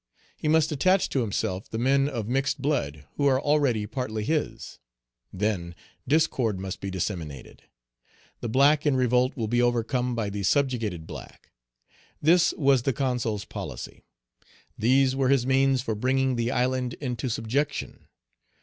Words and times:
He 0.35 0.47
must 0.47 0.71
attach 0.71 1.09
to 1.09 1.21
himself 1.21 1.69
the 1.69 1.77
men 1.77 2.09
of 2.09 2.27
mixed 2.27 2.59
blood, 2.59 3.05
who 3.17 3.27
are 3.27 3.39
already 3.39 3.85
partly 3.85 4.23
his. 4.23 4.79
Then 5.31 5.75
discord 6.07 6.59
must 6.59 6.81
be 6.81 6.89
disseminated. 6.89 7.61
The 8.39 8.49
black 8.49 8.87
in 8.87 8.95
revolt 8.95 9.37
will 9.37 9.47
be 9.47 9.61
overcome 9.61 10.15
by 10.15 10.31
the 10.31 10.41
subjugated 10.41 11.05
black. 11.05 11.51
This 12.19 12.51
was 12.57 12.81
the 12.81 12.93
Consul's 12.93 13.45
policy. 13.45 14.01
These 14.75 15.15
were 15.15 15.29
his 15.29 15.45
means 15.45 15.83
for 15.83 15.93
bringing 15.93 16.35
the 16.35 16.49
island 16.49 16.95
into 16.95 17.29
subjection. 17.29 18.07